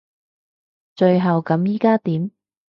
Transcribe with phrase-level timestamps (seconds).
[0.95, 2.31] 最後咁依家點？